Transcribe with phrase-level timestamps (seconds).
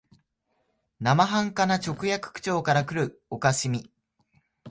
[0.99, 3.91] 生半可な直訳口調からくる可笑しみ、